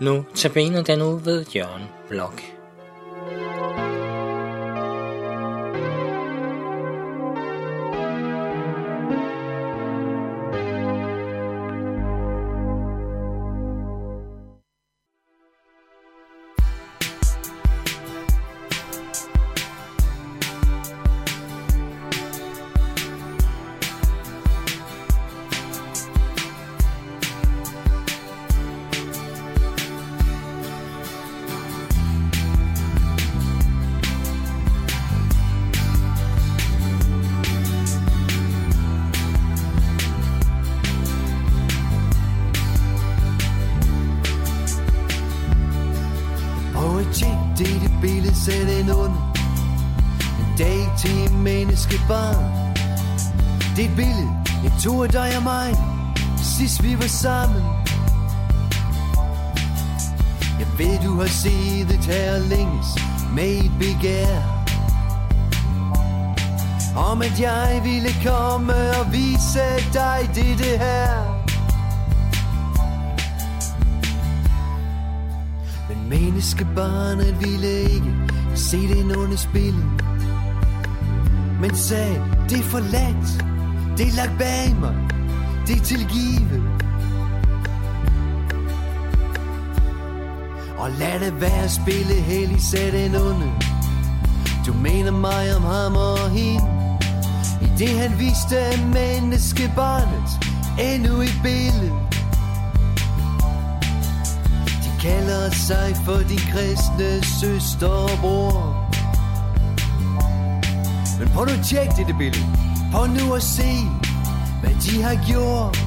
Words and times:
Nu 0.00 0.24
tabiner 0.34 0.82
den 0.82 1.02
ud 1.02 1.20
ved 1.20 1.44
Jørgen 1.54 1.82
Blok. 2.08 2.59
Tit 47.12 47.68
i 47.68 47.78
det 47.78 47.92
billede 48.00 48.34
sæt 48.34 48.68
en 48.80 48.90
ond 48.90 49.16
En 50.40 50.58
dag 50.58 50.80
til 50.98 51.30
en 51.30 51.42
menneskebarn. 51.42 52.44
Det 53.76 53.84
er 53.84 53.88
et 53.88 53.96
billede, 53.96 54.30
jeg 54.64 54.72
tog 54.82 55.04
af 55.04 55.10
dig 55.10 55.36
og 55.36 55.42
mig 55.42 55.74
Sidst 56.42 56.82
vi 56.82 56.94
var 56.94 57.08
sammen. 57.08 57.62
Jeg 60.58 60.68
ved 60.78 60.98
du 61.04 61.20
har 61.20 61.26
siddet 61.26 62.04
her 62.04 62.38
længes 62.38 62.86
Med 63.34 63.64
et 63.64 63.72
begær. 63.78 64.60
Om 66.96 67.22
at 67.22 67.40
jeg 67.40 67.80
ville 67.84 68.10
komme 68.26 68.74
og 68.74 69.12
vise 69.12 69.60
dig 69.92 70.30
det 70.34 70.78
her. 70.78 71.39
Menneskebarnet 76.10 77.36
ville 77.40 77.80
ikke 77.80 78.14
se 78.54 78.76
den 78.88 79.16
onde 79.16 79.38
spil 79.38 79.74
Men 81.60 81.76
sagde, 81.76 82.22
det 82.48 82.58
er 82.58 82.62
forladt. 82.62 83.44
Det 83.98 84.06
er 84.08 84.16
lagt 84.16 84.38
bag 84.38 84.76
mig. 84.80 84.94
Det 85.66 85.76
er 85.76 85.84
tilgivet. 85.84 86.62
Og 90.78 90.90
lad 90.98 91.20
det 91.20 91.40
være 91.40 91.62
at 91.64 91.70
spille 91.70 92.14
hellig 92.14 92.62
Sæt 92.62 92.92
den 92.92 93.14
onde. 93.14 93.52
Du 94.66 94.72
mener 94.72 95.10
mig 95.10 95.56
om 95.56 95.62
ham 95.62 95.96
og 95.96 96.30
hende. 96.30 96.64
I 97.62 97.68
det 97.78 97.88
han 97.88 98.18
viste 98.18 98.56
menneskebarnet 98.94 100.28
Endnu 100.78 101.20
et 101.20 101.40
billede 101.42 102.09
kalder 105.50 105.56
sig 105.56 105.96
for 106.04 106.18
de 106.28 106.36
kristne 106.36 107.24
søster 107.40 107.88
og 107.88 108.18
bror. 108.20 108.86
Men 111.18 111.28
prøv 111.28 111.44
nu 111.44 111.52
at 111.52 111.64
tjekke 111.64 111.92
dette 111.96 112.14
billede. 112.18 112.46
Prøv 112.92 113.06
nu 113.06 113.34
at 113.34 113.42
se, 113.42 113.72
hvad 114.60 114.74
de 114.84 115.02
har 115.02 115.26
gjort. 115.26 115.78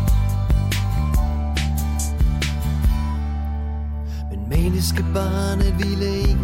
Men 4.30 4.50
menneskebarnet 4.50 5.76
ville 5.80 6.18
ikke 6.18 6.38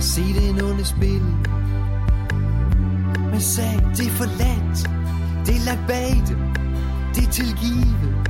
se 0.00 0.22
det 0.22 0.62
onde 0.62 0.84
spil. 0.84 1.22
Men 3.30 3.40
sagde, 3.40 3.80
det 3.96 4.06
er 4.06 4.10
forladt. 4.10 4.90
Det 5.46 5.56
er 5.56 5.64
lagt 5.64 5.86
bag 5.88 6.22
dem. 6.28 6.38
Det 7.14 7.26
er 7.26 7.30
tilgivet. 7.30 8.29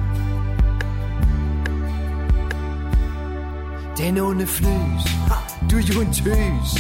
Den 4.01 4.19
onde 4.19 4.47
fnøs 4.47 5.05
ha, 5.29 5.35
Du 5.71 5.77
er 5.77 5.83
jo 5.95 6.01
en 6.01 6.13
tøs. 6.13 6.71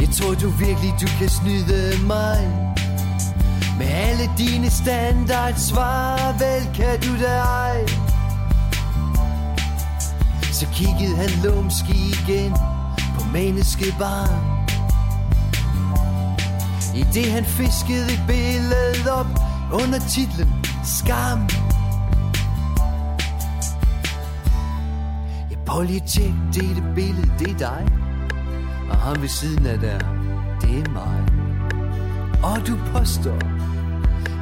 Jeg 0.00 0.08
tror 0.08 0.34
du 0.34 0.48
virkelig 0.48 0.94
du 1.00 1.06
kan 1.18 1.28
snyde 1.28 2.06
mig. 2.06 2.48
Med 3.78 3.86
alle 3.86 4.30
dine 4.38 4.70
standard 4.70 5.54
svar 5.56 6.34
Vel 6.38 6.74
kan 6.74 7.00
du 7.00 7.24
da 7.24 7.38
ej. 7.38 7.86
Så 10.52 10.66
kiggede 10.74 11.16
han 11.16 11.30
lumsk 11.44 11.84
igen 11.88 12.52
På 13.18 13.24
menneskebarn. 13.32 14.66
I 16.94 17.04
det 17.14 17.32
han 17.32 17.44
fiskede 17.44 18.12
et 18.12 18.22
billede 18.26 19.12
op 19.12 19.26
Under 19.72 19.98
titlen 20.08 20.52
Skam. 20.84 21.59
Prøv 25.70 25.82
lige 25.82 26.02
at 26.02 26.08
tjek 26.08 26.32
det 26.54 26.70
er 26.70 26.74
det 26.74 26.94
billede, 26.94 27.32
det 27.38 27.50
er 27.50 27.58
dig. 27.58 27.86
Og 28.90 28.96
ham 28.96 29.22
ved 29.22 29.28
siden 29.28 29.66
af 29.66 29.78
der, 29.78 29.98
det 30.60 30.78
er 30.78 30.90
mig. 30.90 31.20
Og 32.42 32.66
du 32.66 32.78
påstår 32.92 33.42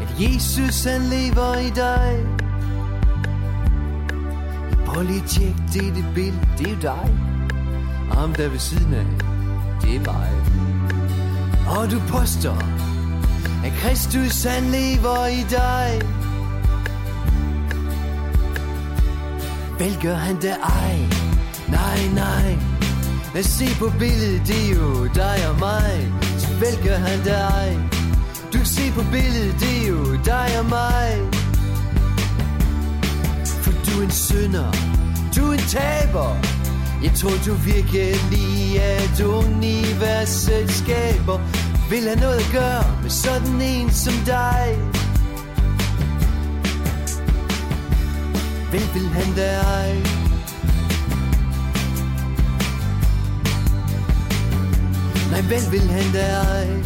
At 0.03 0.11
Jesus 0.19 0.85
han 0.85 1.01
lever 1.01 1.57
i 1.57 1.71
dig. 1.71 2.27
Prøv 4.87 5.03
lige 5.03 5.23
at 5.23 5.29
tjek 5.29 5.55
det 5.73 5.89
er 5.89 5.95
det 5.95 6.07
billede, 6.15 6.49
det 6.59 6.73
er 6.73 6.81
dig. 6.81 7.15
Og 8.11 8.17
ham 8.17 8.35
der 8.35 8.49
ved 8.49 8.59
siden 8.59 8.95
af, 8.95 9.07
det 9.83 9.97
er 9.97 10.13
mig. 10.13 10.31
Og 11.77 11.91
du 11.91 11.99
påstår 12.09 12.63
At 13.67 13.73
Kristus 13.73 14.45
han 14.45 14.63
lever 14.63 15.27
i 15.27 15.43
dig. 15.51 16.19
Vel 19.79 19.99
gør 20.03 20.15
han 20.15 20.37
det? 20.37 20.57
Ej 20.63 21.29
Nej, 21.69 21.99
nej. 22.15 22.59
Men 23.35 23.43
se 23.43 23.67
på 23.79 23.93
billedet, 23.99 24.43
det 24.47 24.65
er 24.65 24.75
jo 24.75 25.05
dig 25.15 25.49
og 25.51 25.59
mig. 25.59 26.13
Så 26.39 26.49
vel 26.49 26.89
gør 26.89 26.97
han 26.97 27.19
det 27.25 27.41
ej. 27.41 27.73
Du 28.53 28.59
kan 28.59 28.67
se 28.67 28.93
på 28.95 29.03
billedet, 29.13 29.55
det 29.61 29.83
er 29.83 29.89
jo 29.89 30.17
dig 30.25 30.51
og 30.59 30.67
mig. 30.69 31.09
For 33.63 33.73
du 33.73 34.01
er 34.01 34.05
en 34.05 34.11
synder 34.11 34.73
Du 35.37 35.49
er 35.49 35.53
en 35.53 35.59
taber. 35.59 36.37
Jeg 37.03 37.13
tror 37.15 37.37
du 37.47 37.55
virkelig 37.55 38.83
at 38.83 39.21
universet 39.21 40.71
skaber 40.71 41.39
Vil 41.91 42.03
have 42.03 42.21
noget 42.21 42.39
at 42.45 42.51
gøre 42.53 42.85
med 43.03 43.11
sådan 43.11 43.61
en 43.61 43.91
som 43.91 44.15
dig. 44.27 44.79
Hvem 48.71 48.83
vil 48.95 49.09
han 49.09 49.35
dig? 49.35 50.03
Nej, 55.31 55.41
hvem 55.41 55.73
vil 55.73 55.91
han 55.91 56.13
dig? 56.13 56.83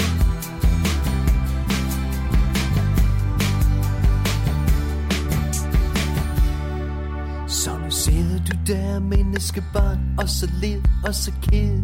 Så 7.48 7.78
nu 7.78 7.90
sidder 7.90 8.44
du 8.44 8.56
der, 8.66 9.00
menneskebarn, 9.00 9.98
og 10.18 10.28
så 10.28 10.50
led 10.60 10.82
og 11.04 11.14
så 11.14 11.32
ked. 11.42 11.82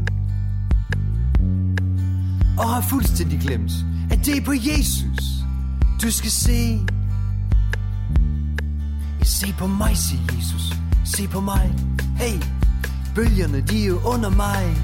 Og 2.59 2.69
har 2.69 2.81
fuldstændig 2.81 3.41
glemt, 3.41 3.73
at 4.11 4.27
det 4.27 4.37
er 4.37 4.45
på 4.45 4.53
Jesus, 4.53 5.19
du 6.03 6.11
skal 6.11 6.31
se. 6.31 6.81
Se 9.29 9.55
på 9.59 9.67
mig, 9.67 9.97
siger 9.97 10.23
Jesus. 10.37 10.75
Se 11.05 11.29
på 11.29 11.41
mig. 11.41 11.75
Hey, 12.17 12.43
bølgerne, 13.15 13.61
de 13.61 13.87
er 13.87 14.07
under 14.07 14.31
mig. 14.31 14.77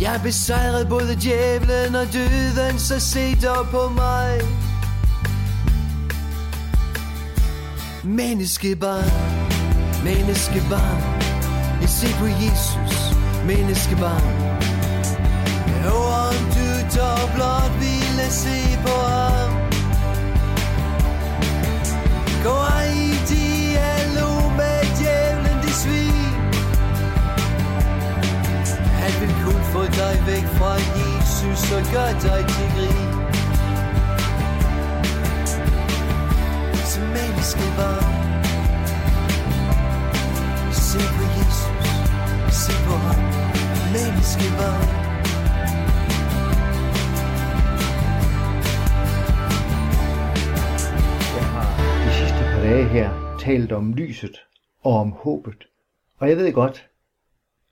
Jeg 0.00 0.20
besejrede 0.22 0.86
både 0.86 1.16
djævlen 1.22 1.94
og 1.94 2.12
døden, 2.12 2.78
så 2.78 3.00
se 3.00 3.36
dog 3.40 3.66
på 3.70 3.92
mig. 3.96 4.40
Menneskebarn, 8.04 9.10
menneskebarn. 10.04 11.22
Se 11.86 12.06
på 12.18 12.26
Jesus, 12.26 13.14
menneskebarn. 13.46 14.47
Væk 30.28 30.46
fra 30.58 30.72
Jesus 30.98 31.62
og 31.76 31.82
gør 31.94 32.10
dig 32.24 32.40
til 32.52 32.66
grin. 32.74 33.08
Som 36.92 37.06
menneskebarn 37.16 38.14
Se 40.86 41.00
på 41.16 41.24
Jesus 41.36 41.88
Se 42.60 42.72
på 42.86 42.94
ham, 43.04 43.20
menneske 43.94 44.46
var. 44.58 44.80
Jeg 51.36 51.46
har 51.54 51.68
de 52.04 52.10
sidste 52.18 52.42
par 52.52 52.62
dage 52.68 52.84
her 52.88 53.36
talt 53.40 53.72
om 53.72 53.94
lyset 53.94 54.36
og 54.82 54.94
om 54.94 55.10
håbet. 55.12 55.66
Og 56.18 56.28
jeg 56.28 56.36
ved 56.36 56.52
godt, 56.52 56.88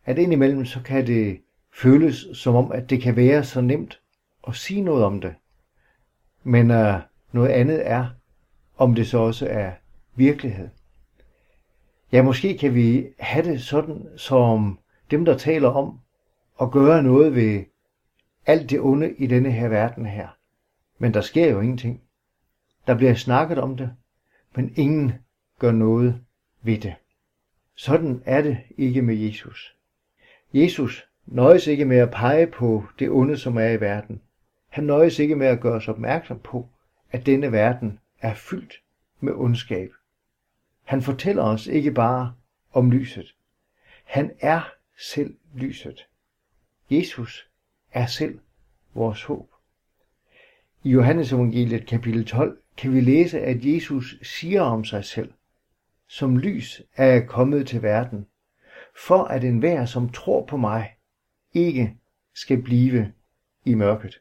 at 0.04 0.18
indimellem 0.18 0.64
så 0.66 0.80
kan 0.82 1.06
det 1.06 1.40
føles 1.76 2.26
som 2.32 2.54
om, 2.54 2.72
at 2.72 2.90
det 2.90 3.02
kan 3.02 3.16
være 3.16 3.44
så 3.44 3.60
nemt 3.60 4.00
at 4.48 4.54
sige 4.54 4.80
noget 4.80 5.04
om 5.04 5.20
det. 5.20 5.34
Men 6.42 6.70
øh, 6.70 7.00
noget 7.32 7.48
andet 7.48 7.90
er, 7.90 8.08
om 8.76 8.94
det 8.94 9.06
så 9.06 9.18
også 9.18 9.46
er 9.50 9.72
virkelighed. 10.14 10.68
Ja, 12.12 12.22
måske 12.22 12.58
kan 12.58 12.74
vi 12.74 13.06
have 13.18 13.50
det 13.50 13.62
sådan, 13.62 14.06
som 14.16 14.78
dem, 15.10 15.24
der 15.24 15.38
taler 15.38 15.68
om 15.68 16.00
at 16.60 16.70
gøre 16.70 17.02
noget 17.02 17.34
ved 17.34 17.64
alt 18.46 18.70
det 18.70 18.80
onde 18.80 19.14
i 19.14 19.26
denne 19.26 19.50
her 19.50 19.68
verden 19.68 20.06
her. 20.06 20.28
Men 20.98 21.14
der 21.14 21.20
sker 21.20 21.50
jo 21.50 21.60
ingenting. 21.60 22.02
Der 22.86 22.94
bliver 22.94 23.14
snakket 23.14 23.58
om 23.58 23.76
det, 23.76 23.90
men 24.54 24.72
ingen 24.76 25.12
gør 25.58 25.72
noget 25.72 26.20
ved 26.62 26.78
det. 26.78 26.94
Sådan 27.74 28.22
er 28.24 28.42
det 28.42 28.58
ikke 28.78 29.02
med 29.02 29.14
Jesus. 29.14 29.76
Jesus 30.54 31.06
nøjes 31.26 31.66
ikke 31.66 31.84
med 31.84 31.96
at 31.96 32.10
pege 32.10 32.46
på 32.46 32.84
det 32.98 33.10
onde, 33.10 33.38
som 33.38 33.56
er 33.56 33.68
i 33.68 33.80
verden. 33.80 34.20
Han 34.68 34.84
nøjes 34.84 35.18
ikke 35.18 35.36
med 35.36 35.46
at 35.46 35.60
gøre 35.60 35.74
os 35.74 35.88
opmærksom 35.88 36.38
på, 36.38 36.68
at 37.12 37.26
denne 37.26 37.52
verden 37.52 37.98
er 38.20 38.34
fyldt 38.34 38.82
med 39.20 39.32
ondskab. 39.32 39.90
Han 40.84 41.02
fortæller 41.02 41.42
os 41.42 41.66
ikke 41.66 41.92
bare 41.92 42.34
om 42.72 42.90
lyset. 42.90 43.34
Han 44.04 44.32
er 44.40 44.72
selv 44.98 45.36
lyset. 45.54 46.06
Jesus 46.90 47.48
er 47.92 48.06
selv 48.06 48.38
vores 48.94 49.24
håb. 49.24 49.50
I 50.82 50.90
Johannes 50.90 51.32
evangeliet 51.32 51.86
kapitel 51.86 52.24
12 52.24 52.58
kan 52.76 52.92
vi 52.92 53.00
læse, 53.00 53.40
at 53.40 53.64
Jesus 53.64 54.18
siger 54.22 54.62
om 54.62 54.84
sig 54.84 55.04
selv, 55.04 55.32
som 56.08 56.36
lys 56.36 56.82
er 56.96 57.06
jeg 57.06 57.26
kommet 57.26 57.66
til 57.66 57.82
verden, 57.82 58.26
for 59.06 59.24
at 59.24 59.44
enhver, 59.44 59.84
som 59.84 60.08
tror 60.08 60.46
på 60.46 60.56
mig, 60.56 60.95
ikke 61.56 61.96
skal 62.34 62.62
blive 62.62 63.12
i 63.64 63.74
mørket. 63.74 64.20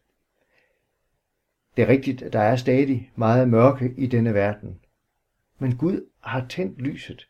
Det 1.76 1.84
er 1.84 1.88
rigtigt, 1.88 2.22
at 2.22 2.34
der 2.34 2.40
er 2.40 2.56
stadig 2.56 3.12
meget 3.16 3.50
mørke 3.50 3.94
i 3.98 4.08
denne 4.08 4.34
verden. 4.34 4.80
Men 5.60 5.78
Gud 5.78 6.10
har 6.20 6.46
tændt 6.48 6.82
lyset. 6.82 7.28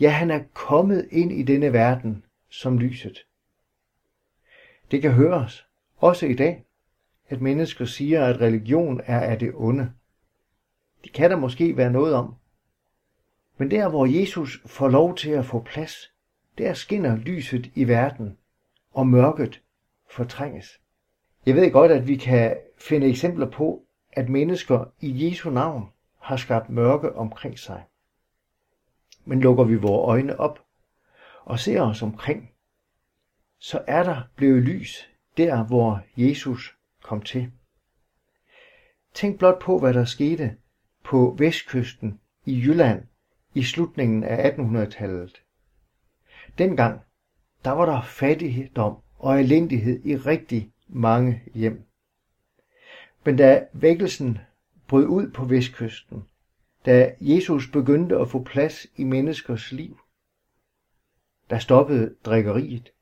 Ja, 0.00 0.10
han 0.10 0.30
er 0.30 0.44
kommet 0.54 1.08
ind 1.10 1.32
i 1.32 1.42
denne 1.42 1.72
verden 1.72 2.24
som 2.48 2.78
lyset. 2.78 3.26
Det 4.90 5.02
kan 5.02 5.12
høres, 5.12 5.66
også 5.96 6.26
i 6.26 6.34
dag, 6.34 6.64
at 7.28 7.40
mennesker 7.40 7.84
siger, 7.84 8.24
at 8.24 8.40
religion 8.40 9.00
er 9.04 9.20
af 9.20 9.38
det 9.38 9.52
onde. 9.54 9.92
Det 11.04 11.12
kan 11.12 11.30
der 11.30 11.36
måske 11.36 11.76
være 11.76 11.92
noget 11.92 12.14
om. 12.14 12.34
Men 13.58 13.70
der, 13.70 13.88
hvor 13.88 14.06
Jesus 14.06 14.62
får 14.66 14.88
lov 14.88 15.16
til 15.16 15.30
at 15.30 15.46
få 15.46 15.62
plads, 15.62 16.12
der 16.58 16.74
skinner 16.74 17.16
lyset 17.16 17.70
i 17.74 17.88
verden, 17.88 18.38
og 18.96 19.06
mørket 19.06 19.62
fortrænges. 20.10 20.80
Jeg 21.46 21.54
ved 21.54 21.72
godt, 21.72 21.92
at 21.92 22.08
vi 22.08 22.16
kan 22.16 22.56
finde 22.78 23.06
eksempler 23.06 23.50
på, 23.50 23.86
at 24.12 24.28
mennesker 24.28 24.84
i 25.00 25.26
Jesu 25.26 25.50
navn 25.50 25.88
har 26.18 26.36
skabt 26.36 26.70
mørke 26.70 27.16
omkring 27.16 27.58
sig. 27.58 27.84
Men 29.24 29.40
lukker 29.40 29.64
vi 29.64 29.76
vores 29.76 30.08
øjne 30.08 30.40
op 30.40 30.64
og 31.44 31.58
ser 31.58 31.82
os 31.82 32.02
omkring, 32.02 32.50
så 33.58 33.84
er 33.86 34.02
der 34.02 34.22
blevet 34.36 34.62
lys 34.62 35.10
der, 35.36 35.64
hvor 35.64 36.00
Jesus 36.16 36.76
kom 37.02 37.22
til. 37.22 37.52
Tænk 39.14 39.38
blot 39.38 39.62
på, 39.62 39.78
hvad 39.78 39.94
der 39.94 40.04
skete 40.04 40.56
på 41.04 41.36
vestkysten 41.38 42.20
i 42.44 42.60
Jylland 42.60 43.06
i 43.54 43.62
slutningen 43.62 44.24
af 44.24 44.50
1800-tallet. 44.50 45.42
Dengang, 46.58 47.00
der 47.66 47.72
var 47.72 47.86
der 47.86 48.02
fattigdom 48.02 48.96
og 49.18 49.40
elendighed 49.40 50.00
i 50.04 50.16
rigtig 50.16 50.72
mange 50.88 51.42
hjem. 51.54 51.82
Men 53.24 53.36
da 53.36 53.66
vækkelsen 53.72 54.38
brød 54.88 55.06
ud 55.06 55.30
på 55.30 55.44
vestkysten, 55.44 56.24
da 56.86 57.14
Jesus 57.20 57.68
begyndte 57.68 58.18
at 58.18 58.28
få 58.28 58.42
plads 58.42 58.86
i 58.96 59.04
menneskers 59.04 59.72
liv, 59.72 59.98
der 61.50 61.58
stoppede 61.58 62.14
drikkeriet. 62.24 62.92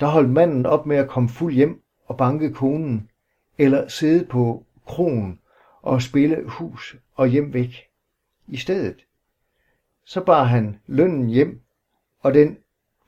Der 0.00 0.06
holdt 0.06 0.30
manden 0.30 0.66
op 0.66 0.86
med 0.86 0.96
at 0.96 1.08
komme 1.08 1.28
fuld 1.28 1.54
hjem 1.54 1.82
og 2.06 2.16
banke 2.16 2.52
konen, 2.52 3.10
eller 3.58 3.88
sidde 3.88 4.24
på 4.26 4.66
kronen 4.86 5.40
og 5.80 6.02
spille 6.02 6.48
hus 6.48 6.96
og 7.14 7.28
hjem 7.28 7.52
væk. 7.52 7.88
I 8.46 8.56
stedet, 8.56 9.06
så 10.04 10.24
bar 10.24 10.44
han 10.44 10.80
lønnen 10.86 11.28
hjem, 11.28 11.60
og 12.20 12.34
den 12.34 12.58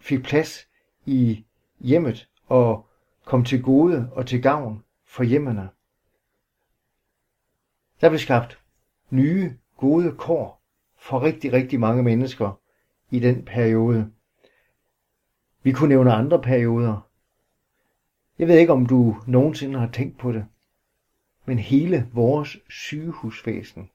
fik 0.05 0.23
plads 0.23 0.69
i 1.07 1.45
hjemmet 1.81 2.29
og 2.47 2.87
kom 3.25 3.45
til 3.45 3.63
gode 3.63 4.11
og 4.13 4.27
til 4.27 4.43
gavn 4.43 4.85
for 5.05 5.25
hjemmene. 5.25 5.69
Der 8.01 8.09
blev 8.09 8.19
skabt 8.19 8.59
nye, 9.11 9.57
gode 9.77 10.17
kår 10.19 10.63
for 10.97 11.23
rigtig, 11.23 11.53
rigtig 11.53 11.81
mange 11.81 12.03
mennesker 12.03 12.61
i 13.11 13.21
den 13.21 13.45
periode. 13.45 14.11
Vi 15.63 15.73
kunne 15.73 15.89
nævne 15.89 16.13
andre 16.13 16.43
perioder. 16.43 17.09
Jeg 18.39 18.49
ved 18.49 18.59
ikke, 18.59 18.73
om 18.73 18.87
du 18.87 19.17
nogensinde 19.27 19.79
har 19.79 19.91
tænkt 19.91 20.19
på 20.19 20.33
det, 20.33 20.47
men 21.45 21.59
hele 21.59 22.09
vores 22.13 22.57
sygehusvæsen 22.69 23.91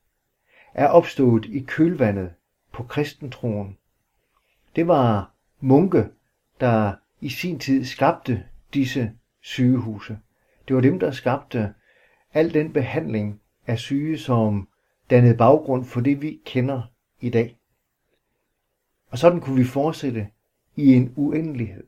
er 0.73 0.87
opstået 0.87 1.45
i 1.45 1.59
kølvandet 1.59 2.33
på 2.71 2.83
kristentroen. 2.83 3.77
Det 4.75 4.87
var 4.87 5.31
munke, 5.59 6.09
der 6.59 6.93
i 7.21 7.29
sin 7.29 7.59
tid 7.59 7.85
skabte 7.85 8.43
disse 8.73 9.11
sygehuse. 9.41 10.19
Det 10.67 10.75
var 10.75 10.81
dem, 10.81 10.99
der 10.99 11.11
skabte 11.11 11.73
al 12.33 12.53
den 12.53 12.73
behandling 12.73 13.41
af 13.67 13.79
syge, 13.79 14.17
som 14.17 14.67
dannede 15.09 15.37
baggrund 15.37 15.85
for 15.85 16.01
det, 16.01 16.21
vi 16.21 16.39
kender 16.45 16.81
i 17.21 17.29
dag. 17.29 17.57
Og 19.09 19.17
sådan 19.17 19.41
kunne 19.41 19.55
vi 19.55 19.63
fortsætte 19.63 20.27
i 20.75 20.93
en 20.93 21.13
uendelighed. 21.15 21.83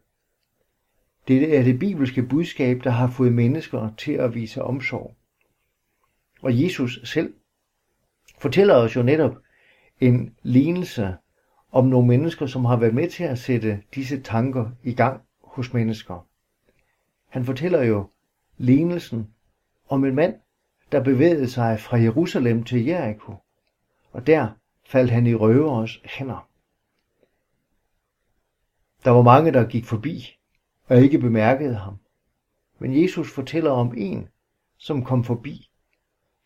Det 1.27 1.57
er 1.57 1.63
det 1.63 1.79
bibelske 1.79 2.23
budskab, 2.23 2.83
der 2.83 2.89
har 2.89 3.07
fået 3.07 3.33
mennesker 3.33 3.89
til 3.97 4.11
at 4.11 4.35
vise 4.35 4.61
omsorg. 4.61 5.15
Og 6.41 6.63
Jesus 6.63 6.99
selv 7.03 7.33
fortæller 8.39 8.75
os 8.75 8.95
jo 8.95 9.03
netop 9.03 9.37
en 9.99 10.35
lignelse 10.43 11.15
om 11.71 11.85
nogle 11.85 12.07
mennesker, 12.07 12.45
som 12.45 12.65
har 12.65 12.75
været 12.75 12.93
med 12.93 13.09
til 13.09 13.23
at 13.23 13.39
sætte 13.39 13.81
disse 13.95 14.21
tanker 14.21 14.69
i 14.83 14.93
gang 14.93 15.21
hos 15.43 15.73
mennesker. 15.73 16.27
Han 17.29 17.45
fortæller 17.45 17.83
jo 17.83 18.09
lignelsen 18.57 19.27
om 19.89 20.05
en 20.05 20.15
mand, 20.15 20.35
der 20.91 21.03
bevægede 21.03 21.49
sig 21.49 21.79
fra 21.79 21.97
Jerusalem 21.97 22.63
til 22.63 22.85
Jericho, 22.85 23.35
og 24.11 24.27
der 24.27 24.49
faldt 24.85 25.11
han 25.11 25.27
i 25.27 25.35
røveres 25.35 26.01
hænder. 26.05 26.47
Der 29.03 29.11
var 29.11 29.21
mange, 29.21 29.51
der 29.51 29.67
gik 29.67 29.85
forbi 29.85 30.37
og 30.87 31.01
ikke 31.01 31.19
bemærkede 31.19 31.75
ham. 31.75 31.97
Men 32.79 33.03
Jesus 33.03 33.33
fortæller 33.33 33.71
om 33.71 33.93
en, 33.97 34.27
som 34.77 35.05
kom 35.05 35.23
forbi, 35.23 35.69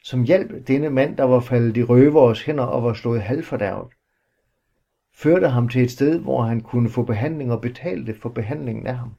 som 0.04 0.24
hjalp 0.24 0.68
denne 0.68 0.90
mand, 0.90 1.18
der 1.18 1.24
var 1.24 1.40
faldet 1.40 1.78
i 1.78 1.84
røveres 1.84 2.44
hænder 2.44 2.64
og 2.64 2.84
var 2.84 2.94
slået 2.94 3.22
halvfordærvet, 3.22 3.94
førte 5.16 5.50
ham 5.50 5.70
til 5.70 5.84
et 5.84 5.92
sted, 5.92 6.20
hvor 6.20 6.44
han 6.44 6.62
kunne 6.62 6.90
få 6.90 7.04
behandling 7.04 7.52
og 7.52 7.62
betalte 7.62 8.16
for 8.16 8.30
behandlingen 8.30 8.88
af 8.88 8.98
ham. 8.98 9.16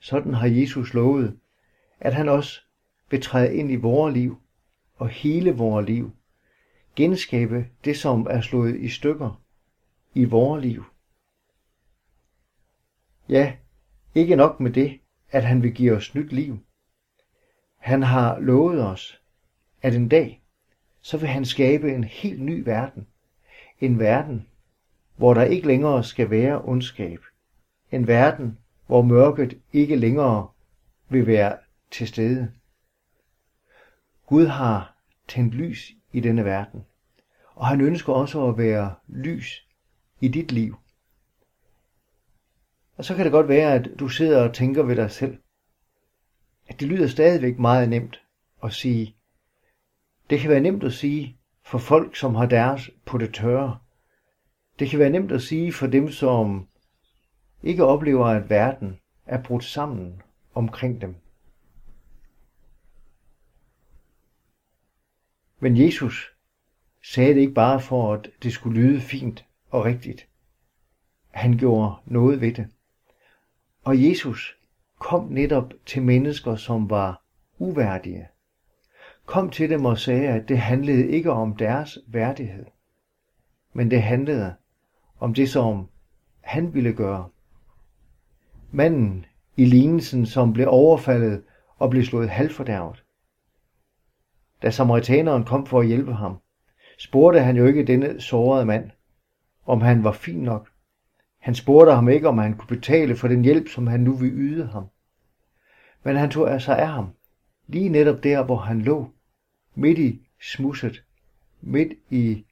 Sådan 0.00 0.34
har 0.34 0.46
Jesus 0.46 0.94
lovet, 0.94 1.38
at 2.00 2.14
han 2.14 2.28
også 2.28 2.60
vil 3.10 3.22
træde 3.22 3.56
ind 3.56 3.70
i 3.70 3.76
vores 3.76 4.14
liv 4.14 4.36
og 4.94 5.08
hele 5.08 5.52
vores 5.52 5.86
liv, 5.86 6.10
genskabe 6.96 7.66
det, 7.84 7.96
som 7.96 8.26
er 8.30 8.40
slået 8.40 8.76
i 8.76 8.88
stykker 8.88 9.42
i 10.14 10.24
vores 10.24 10.64
liv. 10.64 10.84
Ja, 13.28 13.56
ikke 14.14 14.36
nok 14.36 14.60
med 14.60 14.70
det, 14.70 15.00
at 15.30 15.44
han 15.44 15.62
vil 15.62 15.74
give 15.74 15.96
os 15.96 16.14
nyt 16.14 16.32
liv. 16.32 16.58
Han 17.76 18.02
har 18.02 18.38
lovet 18.38 18.86
os, 18.86 19.22
at 19.82 19.94
en 19.94 20.08
dag, 20.08 20.42
så 21.00 21.18
vil 21.18 21.28
han 21.28 21.44
skabe 21.44 21.94
en 21.94 22.04
helt 22.04 22.42
ny 22.42 22.62
verden. 22.64 23.06
En 23.80 23.98
verden, 23.98 24.46
hvor 25.16 25.34
der 25.34 25.42
ikke 25.42 25.66
længere 25.66 26.04
skal 26.04 26.30
være 26.30 26.62
ondskab. 26.62 27.20
En 27.92 28.06
verden, 28.06 28.58
hvor 28.86 29.02
mørket 29.02 29.60
ikke 29.72 29.96
længere 29.96 30.48
vil 31.08 31.26
være 31.26 31.58
til 31.90 32.08
stede. 32.08 32.52
Gud 34.26 34.46
har 34.46 34.96
tændt 35.28 35.54
lys 35.54 35.92
i 36.12 36.20
denne 36.20 36.44
verden, 36.44 36.84
og 37.54 37.66
han 37.66 37.80
ønsker 37.80 38.12
også 38.12 38.46
at 38.46 38.58
være 38.58 38.94
lys 39.08 39.66
i 40.20 40.28
dit 40.28 40.52
liv. 40.52 40.76
Og 42.96 43.04
så 43.04 43.14
kan 43.14 43.24
det 43.24 43.32
godt 43.32 43.48
være, 43.48 43.74
at 43.74 43.88
du 43.98 44.08
sidder 44.08 44.48
og 44.48 44.54
tænker 44.54 44.82
ved 44.82 44.96
dig 44.96 45.10
selv, 45.10 45.38
at 46.66 46.80
det 46.80 46.88
lyder 46.88 47.06
stadigvæk 47.06 47.58
meget 47.58 47.88
nemt 47.88 48.22
at 48.64 48.72
sige. 48.72 49.16
Det 50.30 50.40
kan 50.40 50.50
være 50.50 50.60
nemt 50.60 50.84
at 50.84 50.92
sige 50.92 51.38
for 51.72 51.78
folk, 51.78 52.16
som 52.16 52.34
har 52.34 52.46
deres 52.46 52.90
på 53.04 53.18
det 53.18 53.34
tørre. 53.34 53.78
Det 54.78 54.90
kan 54.90 54.98
være 54.98 55.10
nemt 55.10 55.32
at 55.32 55.42
sige 55.42 55.72
for 55.72 55.86
dem, 55.86 56.10
som 56.10 56.68
ikke 57.62 57.84
oplever, 57.84 58.26
at 58.26 58.50
verden 58.50 59.00
er 59.26 59.42
brudt 59.42 59.64
sammen 59.64 60.22
omkring 60.54 61.00
dem. 61.00 61.14
Men 65.60 65.76
Jesus 65.76 66.34
sagde 67.04 67.34
det 67.34 67.40
ikke 67.40 67.54
bare 67.54 67.80
for, 67.80 68.14
at 68.14 68.30
det 68.42 68.52
skulle 68.52 68.80
lyde 68.80 69.00
fint 69.00 69.44
og 69.70 69.84
rigtigt. 69.84 70.28
Han 71.30 71.58
gjorde 71.58 71.94
noget 72.06 72.40
ved 72.40 72.54
det. 72.54 72.66
Og 73.82 74.08
Jesus 74.08 74.56
kom 74.98 75.24
netop 75.24 75.72
til 75.86 76.02
mennesker, 76.02 76.56
som 76.56 76.90
var 76.90 77.22
uværdige. 77.58 78.28
Kom 79.26 79.50
til 79.50 79.70
dem 79.70 79.84
og 79.84 79.98
sagde, 79.98 80.28
at 80.28 80.48
det 80.48 80.58
handlede 80.58 81.08
ikke 81.08 81.30
om 81.30 81.56
deres 81.56 81.98
værdighed, 82.06 82.64
men 83.72 83.90
det 83.90 84.02
handlede 84.02 84.54
om 85.20 85.34
det, 85.34 85.50
som 85.50 85.88
han 86.40 86.74
ville 86.74 86.92
gøre. 86.92 87.28
Manden 88.70 89.26
i 89.56 89.64
lignelsen, 89.64 90.26
som 90.26 90.52
blev 90.52 90.66
overfaldet 90.68 91.42
og 91.78 91.90
blev 91.90 92.04
slået 92.04 92.30
halvfordærvet. 92.30 93.04
Da 94.62 94.70
samaritaneren 94.70 95.44
kom 95.44 95.66
for 95.66 95.80
at 95.80 95.86
hjælpe 95.86 96.12
ham, 96.12 96.38
spurgte 96.98 97.40
han 97.40 97.56
jo 97.56 97.66
ikke 97.66 97.84
denne 97.84 98.20
sårede 98.20 98.64
mand, 98.64 98.90
om 99.66 99.80
han 99.80 100.04
var 100.04 100.12
fin 100.12 100.38
nok. 100.38 100.68
Han 101.38 101.54
spurgte 101.54 101.92
ham 101.92 102.08
ikke, 102.08 102.28
om 102.28 102.38
han 102.38 102.56
kunne 102.56 102.76
betale 102.76 103.16
for 103.16 103.28
den 103.28 103.42
hjælp, 103.42 103.68
som 103.68 103.86
han 103.86 104.00
nu 104.00 104.12
ville 104.12 104.36
yde 104.36 104.66
ham. 104.66 104.86
Men 106.02 106.16
han 106.16 106.30
tog 106.30 106.50
altså 106.50 106.74
af 106.74 106.88
ham, 106.88 107.08
lige 107.72 107.88
netop 107.88 108.22
der, 108.22 108.44
hvor 108.44 108.56
han 108.56 108.82
lå, 108.82 109.10
midt 109.74 109.98
i 109.98 110.20
smusset, 110.40 111.04
midt 111.60 111.92
i 112.10 112.44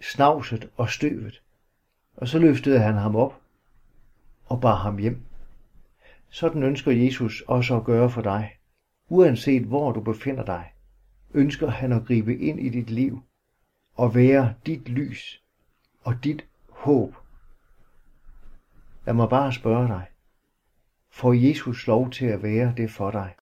snavset 0.00 0.70
og 0.76 0.90
støvet. 0.90 1.42
Og 2.16 2.28
så 2.28 2.38
løftede 2.38 2.80
han 2.80 2.94
ham 2.94 3.16
op 3.16 3.40
og 4.46 4.60
bar 4.60 4.74
ham 4.74 4.98
hjem. 4.98 5.20
Sådan 6.30 6.62
ønsker 6.62 6.92
Jesus 6.92 7.40
også 7.40 7.76
at 7.76 7.84
gøre 7.84 8.10
for 8.10 8.22
dig. 8.22 8.56
Uanset 9.08 9.62
hvor 9.62 9.92
du 9.92 10.00
befinder 10.00 10.44
dig, 10.44 10.72
ønsker 11.34 11.70
han 11.70 11.92
at 11.92 12.06
gribe 12.06 12.38
ind 12.38 12.60
i 12.60 12.68
dit 12.68 12.90
liv 12.90 13.22
og 13.94 14.14
være 14.14 14.54
dit 14.66 14.88
lys 14.88 15.42
og 16.04 16.24
dit 16.24 16.46
håb. 16.70 17.14
Lad 19.06 19.14
mig 19.14 19.28
bare 19.28 19.52
spørge 19.52 19.88
dig. 19.88 20.06
Får 21.10 21.32
Jesus 21.32 21.86
lov 21.86 22.10
til 22.10 22.26
at 22.26 22.42
være 22.42 22.74
det 22.76 22.90
for 22.90 23.10
dig? 23.10 23.34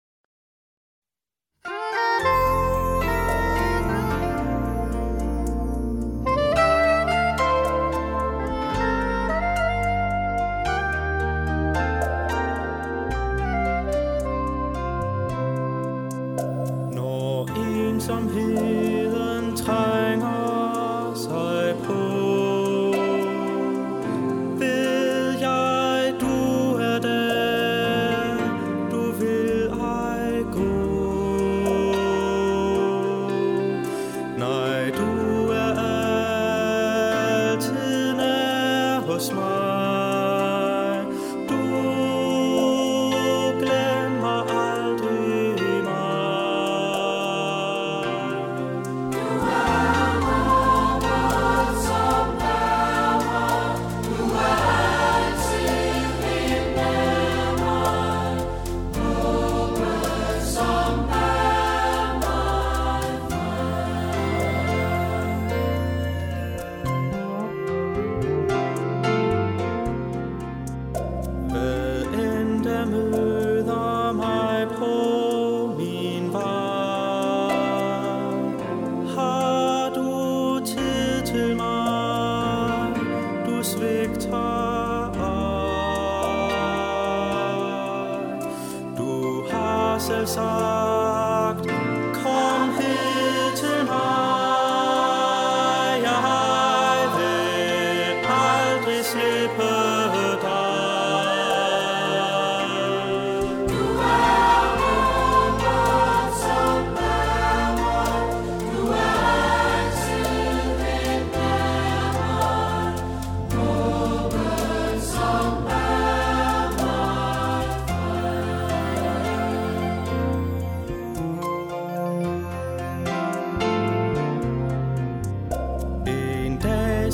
Nej, 34.42 34.92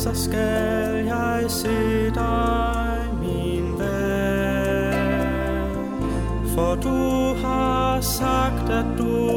så 0.08 0.22
skal 0.24 1.04
jeg 1.04 1.44
se 1.48 2.10
dig, 2.14 2.98
min 3.20 3.78
ven, 3.78 4.98
for 6.54 6.74
du 6.74 7.34
har 7.42 8.00
sagt, 8.00 8.70
at 8.70 8.86
du 8.98 9.27